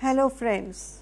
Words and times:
Hello, 0.00 0.28
friends. 0.28 1.00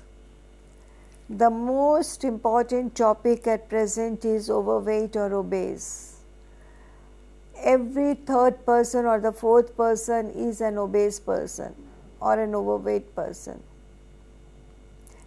The 1.28 1.50
most 1.50 2.22
important 2.22 2.94
topic 2.94 3.44
at 3.48 3.68
present 3.68 4.24
is 4.24 4.48
overweight 4.48 5.16
or 5.16 5.34
obese. 5.34 6.20
Every 7.58 8.14
third 8.14 8.64
person 8.64 9.04
or 9.04 9.18
the 9.18 9.32
fourth 9.32 9.76
person 9.76 10.30
is 10.30 10.60
an 10.60 10.78
obese 10.78 11.18
person 11.18 11.74
or 12.20 12.40
an 12.40 12.54
overweight 12.54 13.16
person. 13.16 13.60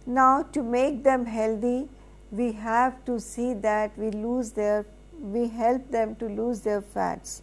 Now, 0.06 0.44
to 0.44 0.62
make 0.62 1.04
them 1.04 1.26
healthy, 1.26 1.90
we 2.30 2.52
have 2.52 3.04
to 3.04 3.20
see 3.20 3.52
that 3.52 3.98
we 3.98 4.10
lose 4.12 4.52
their, 4.52 4.86
we 5.20 5.46
help 5.48 5.90
them 5.90 6.16
to 6.16 6.24
lose 6.26 6.62
their 6.62 6.80
fats 6.80 7.42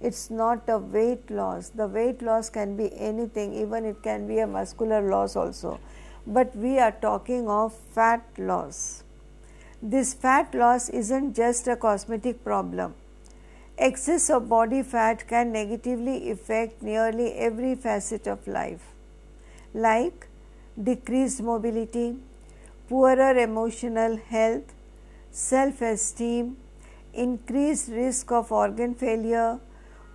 it's 0.00 0.30
not 0.30 0.68
a 0.68 0.78
weight 0.78 1.30
loss. 1.30 1.70
The 1.70 1.86
weight 1.86 2.22
loss 2.22 2.50
can 2.50 2.76
be 2.76 2.90
anything, 2.98 3.54
even 3.54 3.84
it 3.84 4.02
can 4.02 4.26
be 4.26 4.38
a 4.38 4.46
muscular 4.46 5.00
loss 5.00 5.36
also. 5.36 5.80
But 6.26 6.54
we 6.56 6.78
are 6.78 6.92
talking 6.92 7.48
of 7.48 7.74
fat 7.74 8.24
loss. 8.38 9.04
This 9.82 10.14
fat 10.14 10.54
loss 10.54 10.88
isn't 10.88 11.34
just 11.34 11.68
a 11.68 11.76
cosmetic 11.76 12.42
problem. 12.42 12.94
Excess 13.78 14.30
of 14.30 14.48
body 14.48 14.82
fat 14.82 15.28
can 15.28 15.52
negatively 15.52 16.30
affect 16.30 16.82
nearly 16.82 17.34
every 17.34 17.74
facet 17.74 18.26
of 18.26 18.46
life, 18.48 18.94
like 19.74 20.28
decreased 20.82 21.42
mobility, 21.42 22.16
poorer 22.88 23.36
emotional 23.36 24.16
health, 24.16 24.72
self 25.30 25.82
esteem, 25.82 26.56
increased 27.12 27.88
risk 27.88 28.32
of 28.32 28.50
organ 28.50 28.94
failure, 28.94 29.58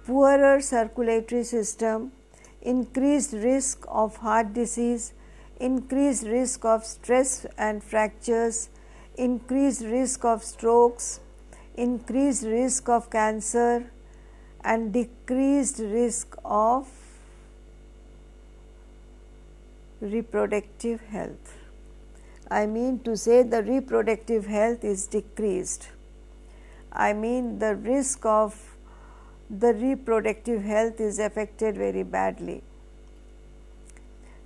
poorer 0.05 0.59
circulatory 0.61 1.43
system, 1.43 2.11
increased 2.61 3.33
risk 3.33 3.85
of 3.87 4.17
heart 4.17 4.53
disease, 4.53 5.13
increased 5.59 6.25
risk 6.25 6.65
of 6.65 6.85
stress 6.85 7.45
and 7.57 7.83
fractures, 7.83 8.69
increased 9.15 9.81
risk 9.81 10.25
of 10.25 10.43
strokes, 10.43 11.19
increased 11.75 12.43
risk 12.43 12.89
of 12.89 13.09
cancer, 13.09 13.91
and 14.63 14.93
decreased 14.93 15.79
risk 15.79 16.35
of 16.43 16.87
reproductive 19.99 21.01
health. 21.01 21.57
I 22.49 22.65
mean 22.65 22.99
to 22.99 23.15
say 23.15 23.43
the 23.43 23.63
reproductive 23.63 24.45
health 24.45 24.83
is 24.83 25.07
decreased. 25.07 25.89
I 26.91 27.13
mean 27.13 27.59
the 27.59 27.75
risk 27.75 28.25
of 28.25 28.70
the 29.59 29.73
reproductive 29.73 30.63
health 30.63 31.01
is 31.01 31.19
affected 31.19 31.75
very 31.75 32.03
badly. 32.03 32.63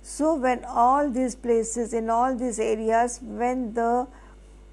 So, 0.02 0.34
when 0.34 0.64
all 0.64 1.10
these 1.10 1.34
places, 1.34 1.92
in 1.92 2.10
all 2.10 2.34
these 2.36 2.58
areas, 2.58 3.20
when 3.22 3.74
the 3.74 4.08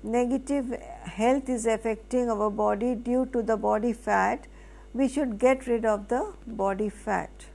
negative 0.01 0.71
health 1.03 1.49
is 1.49 1.65
affecting 1.65 2.29
our 2.29 2.49
body 2.49 2.95
due 2.95 3.25
to 3.27 3.41
the 3.43 3.57
body 3.57 3.93
fat, 3.93 4.47
we 4.93 5.07
should 5.07 5.37
get 5.39 5.67
rid 5.67 5.85
of 5.85 6.07
the 6.07 6.33
body 6.47 6.89
fat. 6.89 7.45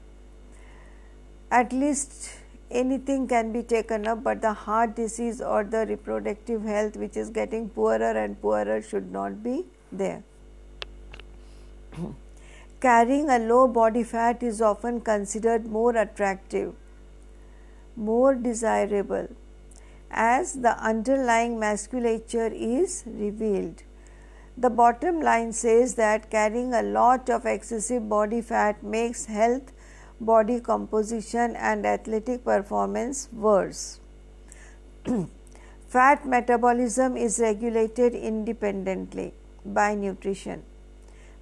At 1.51 1.73
least 1.73 2.31
anything 2.69 3.27
can 3.27 3.51
be 3.51 3.63
taken 3.63 4.07
up, 4.07 4.23
but 4.23 4.41
the 4.41 4.53
heart 4.53 4.95
disease 4.95 5.41
or 5.41 5.63
the 5.63 5.85
reproductive 5.85 6.63
health, 6.63 6.95
which 6.95 7.17
is 7.17 7.29
getting 7.29 7.69
poorer 7.69 8.11
and 8.11 8.41
poorer, 8.41 8.81
should 8.81 9.11
not 9.11 9.43
be 9.43 9.65
there. 9.91 10.23
carrying 12.81 13.29
a 13.29 13.39
low 13.39 13.67
body 13.67 14.03
fat 14.03 14.41
is 14.41 14.61
often 14.61 15.01
considered 15.01 15.65
more 15.65 15.95
attractive, 15.95 16.73
more 17.95 18.35
desirable, 18.35 19.27
as 20.09 20.53
the 20.53 20.77
underlying 20.91 21.59
musculature 21.59 22.47
is 22.47 23.03
revealed. 23.05 23.83
The 24.57 24.69
bottom 24.69 25.21
line 25.21 25.51
says 25.53 25.95
that 25.95 26.29
carrying 26.29 26.73
a 26.73 26.81
lot 26.81 27.29
of 27.29 27.45
excessive 27.45 28.07
body 28.07 28.41
fat 28.41 28.81
makes 28.83 29.25
health, 29.25 29.71
body 30.19 30.59
composition, 30.59 31.55
and 31.55 31.85
athletic 31.85 32.43
performance 32.43 33.29
worse. 33.31 33.99
fat 35.87 36.25
metabolism 36.25 37.15
is 37.17 37.39
regulated 37.39 38.13
independently 38.13 39.33
by 39.65 39.95
nutrition 39.95 40.63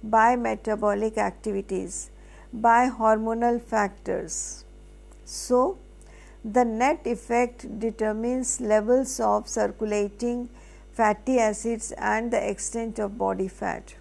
by 0.02 0.36
metabolic 0.36 1.18
activities, 1.18 2.10
by 2.52 2.88
hormonal 2.88 3.60
factors. 3.60 4.64
So, 5.24 5.78
the 6.44 6.64
net 6.64 7.06
effect 7.06 7.78
determines 7.78 8.60
levels 8.60 9.18
of 9.20 9.48
circulating 9.48 10.48
fatty 10.92 11.38
acids 11.38 11.92
and 11.98 12.30
the 12.30 12.50
extent 12.50 12.98
of 12.98 13.18
body 13.18 13.48
fat. 13.48 13.94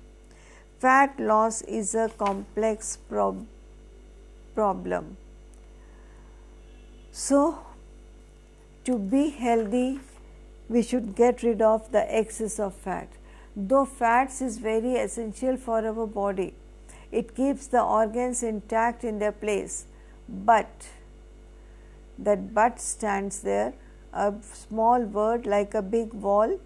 Fat 0.80 1.19
loss 1.19 1.62
is 1.63 1.96
a 1.96 2.09
complex 2.18 2.97
prob 3.09 3.46
problem. 4.53 5.18
So, 7.12 7.59
to 8.86 8.97
be 8.97 9.30
healthy, 9.30 10.00
we 10.69 10.81
should 10.84 11.16
get 11.16 11.44
rid 11.44 11.62
of 11.62 11.91
the 11.91 12.03
excess 12.16 12.59
of 12.59 12.75
fat 12.75 13.09
though 13.57 13.85
fats 13.85 14.40
is 14.41 14.59
very 14.59 14.95
essential 15.07 15.57
for 15.57 15.85
our 15.91 16.06
body 16.06 16.53
it 17.12 17.35
keeps 17.35 17.68
the 17.68 17.81
organs 17.81 18.44
intact 18.44 19.03
in 19.03 19.19
their 19.19 19.31
place. 19.31 19.85
But 20.28 20.88
that 22.19 22.53
but 22.53 22.79
stands 22.81 23.41
there 23.41 23.73
a 24.12 24.34
small 24.41 25.01
word 25.01 25.45
like 25.45 25.73
a 25.73 25.81
big 25.81 26.13
wall 26.13 26.59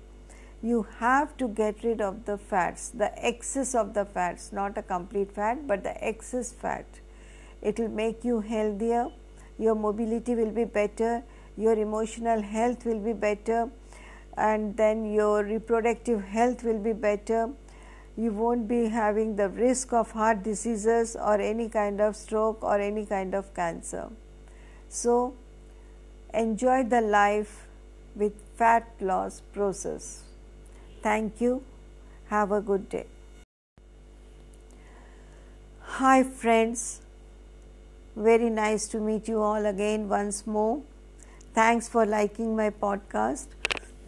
you 0.64 0.88
have 1.00 1.36
to 1.38 1.48
get 1.48 1.84
rid 1.84 2.00
of 2.00 2.24
the 2.26 2.38
fats 2.38 2.90
the 2.90 3.10
excess 3.26 3.76
of 3.76 3.94
the 3.94 4.06
fats 4.06 4.54
not 4.54 4.78
a 4.78 4.82
complete 4.82 5.32
fat 5.32 5.68
but 5.68 5.84
the 5.84 6.04
excess 6.04 6.52
fat. 6.52 6.86
It 7.62 7.78
will 7.78 7.90
make 7.90 8.24
you 8.24 8.40
healthier 8.40 9.10
your 9.60 9.76
mobility 9.76 10.34
will 10.34 10.52
be 10.52 10.64
better 10.64 11.24
your 11.58 11.74
emotional 11.74 12.42
health 12.42 12.86
will 12.86 13.00
be 13.00 13.14
better 13.14 13.70
and 14.38 14.76
then 14.78 15.06
your 15.12 15.44
reproductive 15.44 16.24
health 16.24 16.64
will 16.64 16.80
be 16.80 16.94
better. 16.94 17.50
You 18.18 18.32
won't 18.32 18.68
be 18.68 18.90
having 18.90 19.36
the 19.36 19.50
risk 19.50 19.94
of 19.94 20.12
heart 20.12 20.44
diseases 20.44 21.16
or 21.16 21.40
any 21.40 21.70
kind 21.70 22.02
of 22.02 22.16
stroke 22.16 22.64
or 22.64 22.80
any 22.80 23.06
kind 23.06 23.34
of 23.34 23.54
cancer. 23.54 24.10
So, 24.90 25.34
enjoy 26.34 26.84
the 26.84 27.02
life 27.02 27.68
with 28.16 28.34
fat 28.56 28.88
loss 29.00 29.42
process. 29.54 30.24
Thank 31.02 31.42
you. 31.42 31.64
Have 32.28 32.52
a 32.52 32.62
good 32.62 32.90
day. 32.90 33.06
Hi, 35.96 36.24
friends. 36.24 37.02
Very 38.16 38.50
nice 38.50 38.88
to 38.90 39.00
meet 39.00 39.28
you 39.28 39.42
all 39.42 39.66
again 39.66 40.08
once 40.10 40.46
more. 40.46 40.82
Thanks 41.54 41.90
for 41.90 42.06
liking 42.06 42.56
my 42.56 42.70
podcast. 42.70 43.48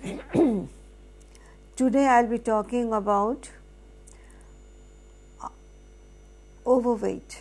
Today 1.77 2.07
I'll 2.07 2.27
be 2.27 2.37
talking 2.37 2.91
about 2.91 3.49
overweight. 6.67 7.37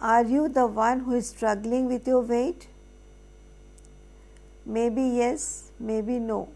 Are 0.00 0.24
you 0.24 0.48
the 0.48 0.66
one 0.68 1.00
who 1.00 1.14
is 1.16 1.30
struggling 1.30 1.88
with 1.88 2.06
your 2.06 2.20
weight? 2.20 2.68
Maybe 4.64 5.02
yes, 5.02 5.72
maybe 5.80 6.20
no. 6.20 6.50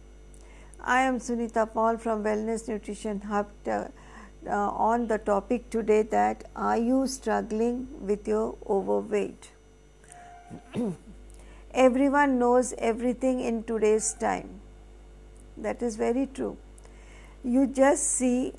I 0.80 1.00
am 1.00 1.18
Sunita 1.18 1.66
Paul 1.72 1.96
from 1.96 2.22
Wellness 2.22 2.68
Nutrition 2.68 3.20
Hub 3.22 3.48
uh, 3.66 3.86
uh, 4.46 4.50
on 4.90 5.08
the 5.08 5.18
topic 5.18 5.70
today 5.70 6.02
that 6.02 6.44
are 6.54 6.78
you 6.78 7.08
struggling 7.08 7.88
with 8.00 8.28
your 8.28 8.56
overweight? 8.64 9.50
Everyone 11.74 12.38
knows 12.38 12.74
everything 12.78 13.40
in 13.40 13.64
today's 13.64 14.12
time 14.12 14.59
that 15.62 15.82
is 15.82 15.96
very 15.96 16.26
true. 16.26 16.56
You 17.44 17.66
just 17.66 18.04
see 18.04 18.52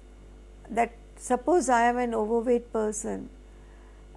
that 0.69 0.94
suppose 1.18 1.69
I 1.69 1.83
am 1.83 1.98
an 1.98 2.15
overweight 2.15 2.71
person, 2.74 3.30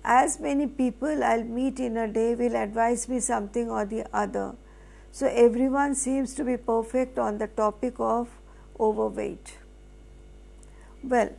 as 0.04 0.38
many 0.40 0.66
people 0.66 1.25
I'll 1.25 1.44
meet 1.44 1.81
in 1.81 1.96
a 1.96 2.06
day 2.06 2.34
will 2.34 2.56
advise 2.56 3.08
me 3.08 3.20
something 3.20 3.70
or 3.70 3.84
the 3.84 4.06
other. 4.12 4.54
So 5.12 5.26
everyone 5.26 5.94
seems 5.94 6.34
to 6.34 6.44
be 6.44 6.56
perfect 6.56 7.19
on 7.19 7.38
the 7.38 7.46
topic 7.46 7.94
of 7.98 8.28
overweight. 8.81 9.58
Well, 11.02 11.30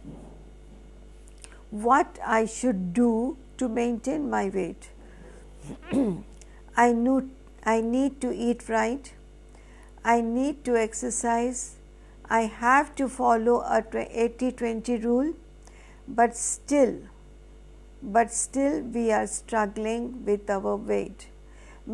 what 1.71 2.19
I 2.25 2.45
should 2.45 2.93
do 2.93 3.37
to 3.57 3.67
maintain 3.67 4.29
my 4.29 4.49
weight? 4.49 4.89
I, 6.77 6.91
knew, 6.91 7.29
I 7.63 7.81
need 7.81 8.21
to 8.21 8.31
eat 8.31 8.69
right. 8.69 9.11
I 10.05 10.21
need 10.21 10.63
to 10.65 10.77
exercise, 10.77 11.77
I 12.29 12.41
have 12.41 12.95
to 12.95 13.09
follow 13.09 13.61
a 13.61 13.83
80 14.25 14.51
20 14.53 14.97
rule, 14.97 15.33
but 16.07 16.37
still, 16.37 16.99
but 18.03 18.31
still 18.31 18.81
we 18.81 19.11
are 19.11 19.27
struggling 19.27 20.23
with 20.25 20.49
our 20.49 20.75
weight. 20.75 21.31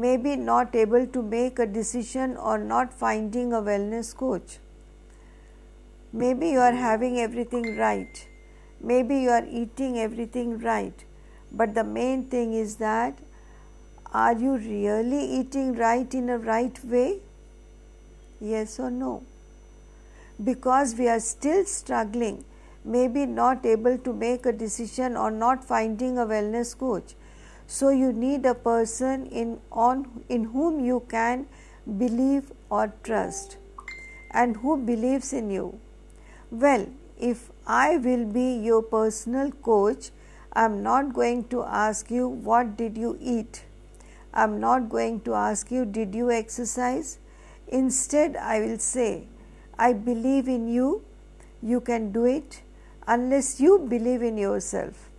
maybe 0.02 0.34
not 0.36 0.76
able 0.82 1.06
to 1.16 1.22
make 1.22 1.58
a 1.60 1.66
decision 1.78 2.36
or 2.50 2.58
not 2.58 2.94
finding 3.00 3.54
a 3.54 3.62
wellness 3.62 4.12
coach. 4.16 4.54
Maybe 6.14 6.50
you 6.50 6.60
are 6.60 6.74
having 6.74 7.20
everything 7.20 7.78
right. 7.78 8.28
Maybe 8.80 9.18
you 9.20 9.30
are 9.30 9.46
eating 9.46 9.98
everything 9.98 10.60
right. 10.60 11.06
But 11.52 11.74
the 11.76 11.84
main 11.84 12.26
thing 12.26 12.54
is 12.54 12.76
that 12.78 13.20
are 14.14 14.34
you 14.34 14.58
really 14.58 15.24
eating 15.40 15.76
right 15.76 16.14
in 16.14 16.30
a 16.30 16.38
right 16.38 16.84
way? 16.86 17.22
Yes 18.42 18.80
or 18.80 18.90
no? 18.90 19.24
Because 20.44 20.96
we 20.96 21.08
are 21.08 21.20
still 21.20 21.64
struggling, 21.66 22.44
maybe 22.84 23.28
not 23.28 23.66
able 23.66 24.00
to 24.00 24.14
make 24.14 24.48
a 24.48 24.52
decision 24.52 25.16
or 25.16 25.30
not 25.30 25.64
finding 25.64 26.18
a 26.18 26.26
wellness 26.26 26.76
coach. 26.76 27.14
So 27.68 27.90
you 27.90 28.12
need 28.12 28.46
a 28.46 28.56
person 28.56 29.28
in 29.28 29.60
on 29.72 30.24
in 30.28 30.46
whom 30.56 30.84
you 30.84 31.04
can 31.08 31.46
believe 32.00 32.52
or 32.70 32.92
trust 33.04 33.58
and 34.32 34.58
who 34.58 34.76
believes 34.90 35.32
in 35.34 35.52
you. 35.52 35.80
Well, 36.50 36.88
if 37.18 37.50
I 37.68 37.98
will 37.98 38.26
be 38.26 38.56
your 38.56 38.82
personal 38.82 39.52
coach, 39.52 40.10
I 40.52 40.66
am 40.66 40.82
not 40.84 41.14
going 41.14 41.44
to 41.50 41.64
ask 41.64 42.12
you 42.12 42.28
what 42.28 42.76
did 42.76 42.98
you 42.98 43.18
eat. 43.22 43.64
I 44.34 44.44
am 44.44 44.60
not 44.60 44.90
going 44.90 45.22
to 45.22 45.36
ask 45.36 45.72
you 45.72 45.86
did 45.86 46.16
you 46.16 46.32
exercise. 46.32 47.20
Instead, 47.72 48.36
I 48.36 48.60
will 48.60 48.80
say, 48.80 49.28
I 49.80 49.94
believe 49.94 50.48
in 50.48 50.68
you, 50.68 51.04
you 51.62 51.80
can 51.80 52.12
do 52.12 52.26
it 52.26 52.62
unless 53.08 53.60
you 53.60 53.80
believe 53.80 54.22
in 54.22 54.38
yourself. 54.38 55.10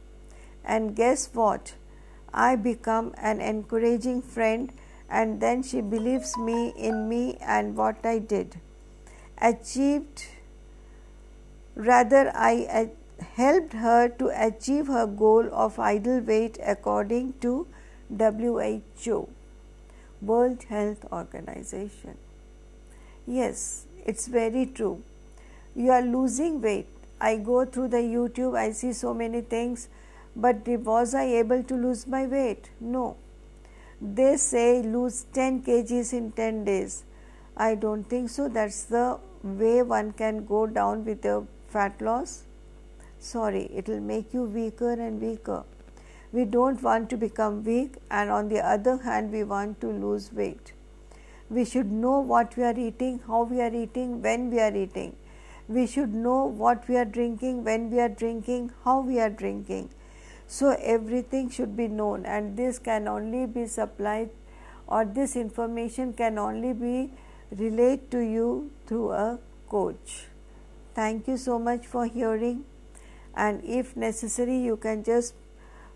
And 0.65 0.95
guess 0.95 1.31
what? 1.33 1.75
I 2.33 2.57
become 2.57 3.15
an 3.19 3.41
encouraging 3.41 4.23
friend, 4.23 4.73
and 5.09 5.41
then 5.41 5.63
she 5.63 5.81
believes 5.81 6.37
me 6.37 6.73
in 6.77 7.09
me 7.09 7.37
and 7.41 7.77
what 7.77 8.05
I 8.05 8.19
did. 8.19 8.61
Achieved 9.39 10.25
Rather, 11.75 12.31
I 12.35 12.67
uh, 12.71 13.25
helped 13.37 13.73
her 13.73 14.09
to 14.09 14.29
achieve 14.47 14.89
her 14.89 15.07
goal 15.07 15.49
of 15.53 15.79
ideal 15.79 16.21
weight 16.21 16.59
according 16.63 17.35
to 17.41 17.67
WHO, 18.11 19.29
World 20.21 20.65
Health 20.65 21.07
Organization. 21.11 22.19
Yes, 23.27 23.87
it's 24.05 24.27
very 24.27 24.67
true. 24.67 25.03
You 25.75 25.91
are 25.93 26.03
losing 26.03 26.61
weight. 26.61 26.89
I 27.21 27.37
go 27.37 27.65
through 27.65 27.89
the 27.89 27.99
YouTube, 27.99 28.59
I 28.59 28.73
see 28.73 28.93
so 28.93 29.15
many 29.15 29.43
things, 29.43 29.89
but 30.35 30.67
was 30.67 31.15
I 31.15 31.25
able 31.25 31.63
to 31.63 31.75
lose 31.75 32.07
my 32.07 32.27
weight? 32.27 32.71
No. 32.81 33.17
They 34.01 34.37
say 34.37 34.83
lose 34.83 35.27
10 35.33 35.63
kgs 35.63 36.13
in 36.13 36.33
10 36.33 36.65
days. 36.65 37.05
I 37.57 37.77
don't 37.77 38.03
think 38.03 38.31
so. 38.31 38.49
That's 38.49 38.85
the 38.85 39.21
way 39.45 39.83
one 39.83 40.13
can 40.13 40.45
go 40.45 40.67
down 40.67 41.05
with 41.05 41.25
a 41.25 41.45
fat 41.69 42.01
loss? 42.01 42.45
Sorry, 43.21 43.65
it 43.73 43.89
will 43.89 44.01
make 44.01 44.35
you 44.35 44.43
weaker 44.43 44.93
and 44.93 45.21
weaker. 45.21 45.65
We 46.33 46.45
don't 46.45 46.83
want 46.83 47.09
to 47.11 47.17
become 47.17 47.63
weak, 47.63 47.99
and 48.11 48.31
on 48.31 48.49
the 48.49 48.59
other 48.67 48.97
hand, 48.97 49.31
we 49.31 49.45
want 49.45 49.81
to 49.83 49.89
lose 49.89 50.33
weight. 50.33 50.73
We 51.53 51.67
should 51.67 51.93
know 51.93 52.19
what 52.19 52.57
we 52.57 52.65
are 52.65 52.79
eating, 52.79 53.21
how 53.27 53.43
we 53.43 53.61
are 53.61 53.75
eating, 53.75 54.23
when 54.23 54.51
we 54.51 54.59
are 54.59 54.75
eating. 54.75 55.17
We 55.69 55.87
should 55.87 56.15
know 56.15 56.47
what 56.47 56.89
we 56.89 56.97
are 56.97 57.05
drinking, 57.05 57.63
when 57.65 57.91
we 57.91 58.01
are 58.01 58.09
drinking, 58.09 58.73
how 58.85 59.01
we 59.01 59.21
are 59.21 59.29
drinking. 59.29 59.91
So, 60.47 60.71
everything 60.81 61.51
should 61.51 61.77
be 61.77 61.89
known, 61.89 62.25
and 62.25 62.57
this 62.57 62.79
can 62.79 63.07
only 63.07 63.45
be 63.45 63.67
supplied, 63.67 64.31
or 64.87 65.05
this 65.05 65.37
information 65.37 66.15
can 66.15 66.39
only 66.39 66.73
be 66.73 67.11
relayed 67.51 68.11
to 68.13 68.21
you 68.21 68.71
through 68.87 69.13
a 69.13 69.39
coach. 69.69 70.27
Thank 70.95 71.29
you 71.29 71.37
so 71.37 71.59
much 71.59 71.87
for 71.87 72.07
hearing. 72.07 72.65
And 73.35 73.63
if 73.65 73.95
necessary, 73.97 74.57
you 74.59 74.77
can 74.77 75.05
just 75.05 75.35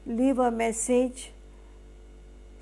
leave 0.06 0.38
a 0.38 0.50
message. 0.50 1.32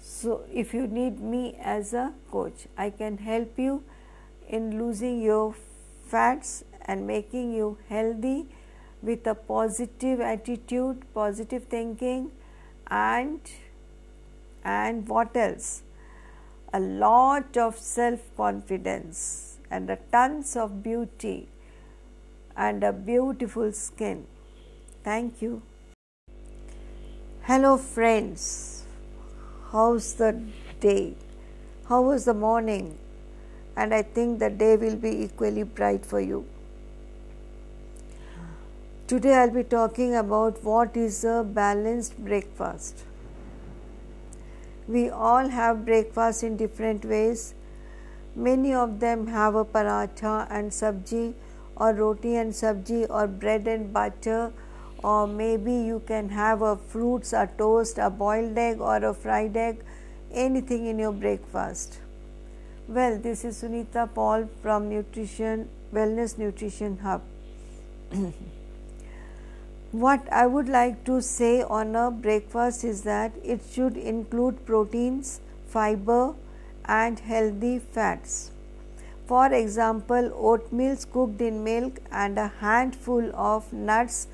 So, 0.06 0.42
if 0.52 0.74
you 0.74 0.86
need 0.86 1.20
me 1.20 1.56
as 1.58 1.94
a 1.94 2.12
coach, 2.30 2.66
I 2.76 2.90
can 2.90 3.16
help 3.16 3.58
you 3.58 3.84
in 4.46 4.78
losing 4.78 5.22
your 5.22 5.54
fats 6.06 6.62
and 6.82 7.06
making 7.06 7.54
you 7.54 7.78
healthy 7.88 8.46
with 9.02 9.26
a 9.26 9.34
positive 9.34 10.20
attitude, 10.20 11.06
positive 11.14 11.64
thinking, 11.64 12.32
and 12.86 13.40
and 14.62 15.08
what 15.08 15.34
else? 15.34 15.82
A 16.74 16.80
lot 16.80 17.56
of 17.56 17.78
self 17.78 18.20
confidence 18.36 19.58
and 19.70 19.88
a 19.88 19.96
tons 20.12 20.54
of 20.54 20.82
beauty 20.82 21.48
and 22.54 22.84
a 22.84 22.92
beautiful 22.92 23.72
skin. 23.72 24.26
Thank 25.02 25.40
you. 25.40 25.62
Hello, 27.42 27.78
friends. 27.78 28.83
How's 29.74 30.14
the 30.14 30.40
day? 30.78 31.14
How 31.88 32.00
was 32.00 32.26
the 32.26 32.32
morning? 32.32 32.96
And 33.76 33.92
I 33.92 34.02
think 34.02 34.38
the 34.38 34.48
day 34.48 34.76
will 34.76 34.94
be 34.94 35.10
equally 35.24 35.64
bright 35.64 36.06
for 36.06 36.20
you. 36.20 36.44
Today 39.08 39.34
I'll 39.34 39.50
be 39.50 39.64
talking 39.64 40.14
about 40.14 40.62
what 40.62 40.96
is 40.96 41.24
a 41.24 41.42
balanced 41.42 42.16
breakfast. 42.24 43.02
We 44.86 45.10
all 45.10 45.48
have 45.48 45.84
breakfast 45.84 46.44
in 46.44 46.56
different 46.56 47.04
ways. 47.04 47.54
Many 48.36 48.72
of 48.72 49.00
them 49.00 49.26
have 49.26 49.56
a 49.56 49.64
paratha 49.64 50.46
and 50.50 50.70
sabji 50.70 51.34
or 51.74 51.92
roti 51.94 52.36
and 52.36 52.52
sabji 52.52 53.10
or 53.10 53.26
bread 53.26 53.66
and 53.66 53.92
butter 53.92 54.52
or 55.10 55.26
maybe 55.26 55.72
you 55.86 56.00
can 56.10 56.30
have 56.36 56.62
a 56.68 56.76
fruits 56.92 57.32
a 57.40 57.42
toast 57.58 57.98
a 58.06 58.08
boiled 58.22 58.60
egg 58.64 58.80
or 58.90 58.96
a 59.08 59.12
fried 59.24 59.56
egg 59.62 59.82
anything 60.44 60.86
in 60.92 60.98
your 60.98 61.12
breakfast. 61.12 61.98
Well 62.88 63.18
this 63.26 63.44
is 63.44 63.62
sunita 63.62 64.04
paul 64.14 64.46
from 64.62 64.88
nutrition 64.92 65.68
wellness 65.98 66.36
nutrition 66.44 66.98
hub. 67.06 67.22
What 70.04 70.30
i 70.36 70.46
would 70.52 70.70
like 70.74 70.96
to 71.08 71.16
say 71.26 71.50
on 71.80 71.94
a 72.04 72.04
breakfast 72.28 72.86
is 72.92 73.02
that 73.08 73.36
it 73.56 73.68
should 73.74 73.98
include 74.12 74.64
proteins 74.70 75.34
fiber 75.74 76.22
and 76.96 77.20
healthy 77.20 77.78
fats. 77.98 78.50
For 79.26 79.44
example, 79.58 80.30
oatmeal 80.48 80.96
cooked 81.12 81.40
in 81.40 81.62
milk 81.64 82.00
and 82.10 82.38
a 82.38 82.48
handful 82.64 83.30
of 83.34 83.72
nuts 83.72 84.26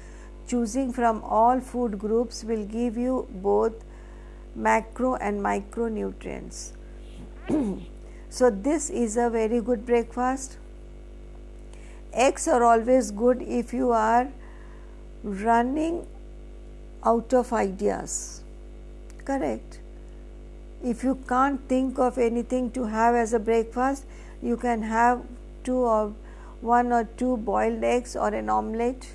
choosing 0.50 0.92
from 0.92 1.22
all 1.22 1.60
food 1.60 1.98
groups 1.98 2.42
will 2.44 2.64
give 2.64 2.96
you 2.96 3.26
both 3.42 3.84
macro 4.54 5.14
and 5.16 5.40
micronutrients. 5.40 6.72
so, 8.28 8.50
this 8.50 8.90
is 8.90 9.16
a 9.16 9.30
very 9.30 9.60
good 9.60 9.86
breakfast. 9.86 10.56
Eggs 12.12 12.48
are 12.48 12.64
always 12.64 13.10
good 13.12 13.42
if 13.42 13.72
you 13.72 13.92
are 13.92 14.28
running 15.22 16.06
out 17.04 17.32
of 17.32 17.52
ideas. 17.52 18.42
Correct. 19.24 19.78
If 20.82 21.04
you 21.04 21.14
can't 21.28 21.60
think 21.68 21.98
of 21.98 22.18
anything 22.18 22.70
to 22.72 22.84
have 22.84 23.14
as 23.14 23.32
a 23.32 23.38
breakfast, 23.38 24.04
you 24.42 24.56
can 24.56 24.82
have 24.82 25.22
two 25.62 25.76
or 25.76 26.12
one 26.60 26.92
or 26.92 27.04
two 27.04 27.36
boiled 27.36 27.84
eggs 27.84 28.16
or 28.16 28.28
an 28.28 28.48
omelette 28.50 29.06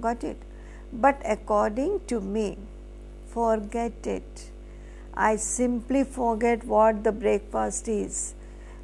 got 0.00 0.22
it 0.22 0.47
but 0.92 1.20
according 1.24 2.00
to 2.06 2.20
me 2.20 2.56
forget 3.26 4.06
it. 4.06 4.50
I 5.14 5.36
simply 5.36 6.04
forget 6.04 6.64
what 6.64 7.04
the 7.04 7.12
breakfast 7.12 7.88
is 7.88 8.34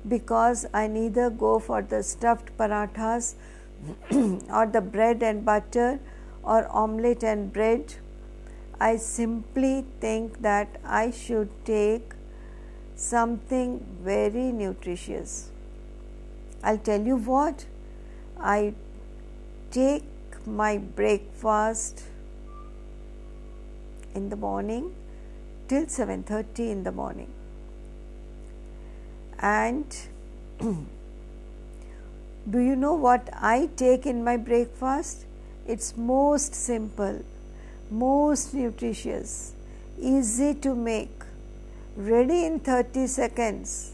because 0.07 0.67
i 0.75 0.87
neither 0.87 1.31
go 1.31 1.59
for 1.59 1.81
the 1.81 2.03
stuffed 2.03 2.51
parathas 2.59 3.35
or 4.59 4.67
the 4.67 4.81
bread 4.81 5.23
and 5.23 5.45
butter 5.45 6.01
or 6.43 6.67
omelette 6.71 7.25
and 7.25 7.53
bread. 7.53 7.95
I 8.81 8.97
simply 8.97 9.85
think 10.01 10.43
that 10.43 10.81
i 10.85 11.11
should 11.11 11.51
take 11.65 12.15
something 12.97 13.85
very 14.03 14.53
nutritious. 14.53 15.51
I'll 16.63 16.79
tell 16.79 17.01
you 17.01 17.17
what, 17.17 17.67
I 18.39 18.75
take 19.71 20.05
my 20.47 20.79
breakfast 20.79 22.05
in 24.15 24.29
the 24.29 24.37
morning 24.37 24.95
till 25.69 25.87
7:30 25.87 26.71
in 26.71 26.83
the 26.85 26.93
morning 26.93 27.33
and 29.39 29.97
do 32.51 32.59
you 32.59 32.77
know 32.77 32.95
what 32.95 33.29
I 33.33 33.69
take 33.77 34.07
in 34.07 34.23
my 34.25 34.37
breakfast? 34.37 35.27
It's 35.67 35.97
most 35.97 36.55
simple, 36.55 37.25
most 37.91 38.55
nutritious, 38.55 39.55
easy 39.99 40.55
to 40.67 40.75
make, 40.75 41.25
ready 41.97 42.45
in 42.45 42.61
30 42.61 43.07
seconds. 43.07 43.93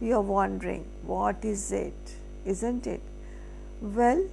You 0.00 0.16
are 0.16 0.20
wondering, 0.20 0.84
what 1.02 1.44
is 1.44 1.70
it? 1.70 2.16
Isn't 2.44 2.86
it? 2.86 3.00
Well, 3.80 4.24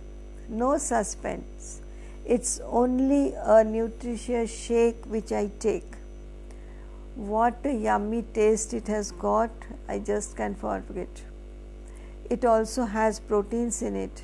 no 0.49 0.77
suspense. 0.77 1.81
It's 2.25 2.59
only 2.65 3.33
a 3.35 3.63
nutritious 3.63 4.55
shake 4.55 5.05
which 5.05 5.31
I 5.31 5.49
take. 5.59 5.95
What 7.15 7.59
a 7.65 7.73
yummy 7.73 8.23
taste 8.33 8.73
it 8.73 8.87
has 8.87 9.11
got, 9.11 9.51
I 9.87 9.99
just 9.99 10.37
can't 10.37 10.57
forget. 10.57 11.23
It 12.29 12.45
also 12.45 12.85
has 12.85 13.19
proteins 13.19 13.81
in 13.81 13.95
it. 13.95 14.23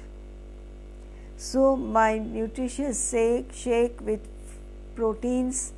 So, 1.37 1.75
my 1.75 2.17
nutritious 2.17 3.11
shake, 3.11 3.51
shake 3.53 3.99
with 4.01 4.21
proteins 4.95 5.73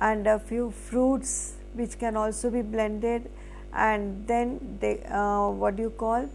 and 0.00 0.26
a 0.26 0.38
few 0.38 0.70
fruits 0.70 1.54
which 1.74 1.98
can 1.98 2.16
also 2.16 2.50
be 2.50 2.60
blended 2.60 3.30
and 3.72 4.26
then 4.26 4.78
they, 4.80 5.02
uh, 5.04 5.48
what 5.48 5.76
do 5.76 5.82
you 5.84 5.90
call 5.90 6.28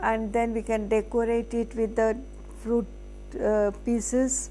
and 0.00 0.32
then 0.32 0.54
we 0.54 0.62
can 0.62 0.88
decorate 0.88 1.52
it 1.54 1.74
with 1.74 1.96
the 1.96 2.16
fruit 2.62 2.86
uh, 3.42 3.70
pieces. 3.84 4.50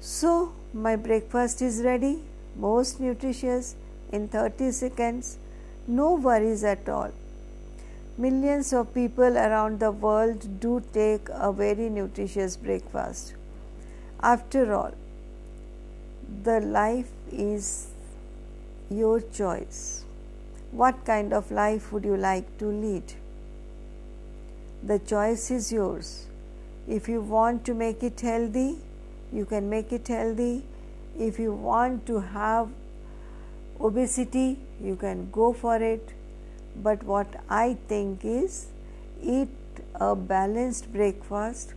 So, 0.00 0.52
my 0.72 0.96
breakfast 0.96 1.62
is 1.62 1.82
ready, 1.82 2.22
most 2.56 3.00
nutritious 3.00 3.74
in 4.12 4.28
30 4.28 4.70
seconds, 4.72 5.38
no 5.86 6.14
worries 6.14 6.64
at 6.64 6.88
all. 6.88 7.12
Millions 8.16 8.72
of 8.72 8.92
people 8.94 9.36
around 9.36 9.80
the 9.80 9.90
world 9.90 10.60
do 10.60 10.82
take 10.92 11.28
a 11.30 11.52
very 11.52 11.88
nutritious 11.88 12.56
breakfast. 12.56 13.34
After 14.22 14.74
all, 14.74 14.92
the 16.42 16.60
life 16.60 17.10
is 17.32 17.88
your 18.90 19.20
choice. 19.20 20.04
What 20.70 21.04
kind 21.04 21.32
of 21.32 21.50
life 21.50 21.92
would 21.92 22.04
you 22.04 22.16
like 22.16 22.58
to 22.58 22.66
lead? 22.66 23.14
The 24.82 24.98
choice 24.98 25.50
is 25.50 25.72
yours. 25.72 26.26
If 26.88 27.08
you 27.08 27.20
want 27.20 27.64
to 27.66 27.74
make 27.74 28.02
it 28.02 28.20
healthy, 28.20 28.78
you 29.32 29.44
can 29.44 29.68
make 29.70 29.92
it 29.92 30.08
healthy. 30.08 30.64
If 31.18 31.38
you 31.38 31.52
want 31.52 32.06
to 32.06 32.20
have 32.20 32.68
obesity, 33.80 34.58
you 34.82 34.96
can 34.96 35.30
go 35.30 35.52
for 35.52 35.76
it. 35.76 36.14
But 36.76 37.02
what 37.02 37.28
I 37.48 37.76
think 37.88 38.24
is 38.24 38.68
eat 39.22 39.48
a 39.94 40.14
balanced 40.16 40.92
breakfast, 40.92 41.74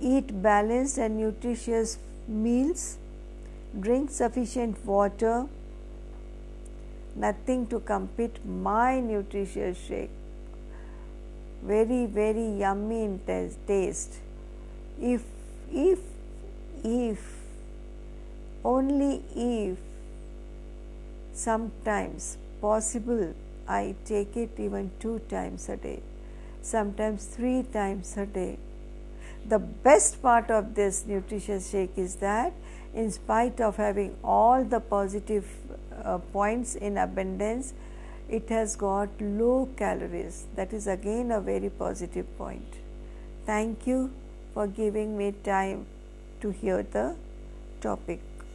eat 0.00 0.42
balanced 0.42 0.98
and 0.98 1.18
nutritious 1.18 1.98
meals, 2.26 2.96
drink 3.78 4.10
sufficient 4.10 4.84
water, 4.84 5.46
nothing 7.14 7.66
to 7.66 7.80
compete 7.80 8.44
my 8.46 9.00
nutritious 9.00 9.78
shake 9.78 10.10
very 11.62 12.06
very 12.06 12.48
yummy 12.58 13.04
in 13.04 13.20
taste 13.66 14.14
if 15.00 15.22
if 15.72 15.98
if 16.84 17.18
only 18.64 19.22
if 19.34 19.78
sometimes 21.32 22.36
possible 22.60 23.34
i 23.66 23.94
take 24.04 24.36
it 24.36 24.50
even 24.58 24.90
two 25.00 25.18
times 25.28 25.68
a 25.68 25.76
day 25.76 26.00
sometimes 26.62 27.24
three 27.24 27.62
times 27.62 28.16
a 28.16 28.26
day 28.26 28.58
the 29.46 29.58
best 29.58 30.20
part 30.22 30.50
of 30.50 30.74
this 30.74 31.06
nutritious 31.06 31.70
shake 31.70 31.96
is 31.96 32.16
that 32.16 32.52
in 32.92 33.10
spite 33.10 33.60
of 33.60 33.76
having 33.76 34.16
all 34.22 34.64
the 34.64 34.80
positive 34.80 35.46
uh, 36.04 36.18
points 36.18 36.74
in 36.74 36.98
abundance 36.98 37.72
it 38.30 38.48
has 38.48 38.76
got 38.76 39.08
low 39.20 39.68
calories. 39.76 40.46
That 40.54 40.72
is 40.72 40.86
again 40.86 41.32
a 41.32 41.40
very 41.40 41.68
positive 41.68 42.26
point. 42.38 42.74
Thank 43.44 43.86
you 43.86 44.12
for 44.54 44.66
giving 44.66 45.16
me 45.16 45.32
time 45.32 45.86
to 46.40 46.50
hear 46.50 46.82
the 46.82 47.16
topic. 47.80 48.29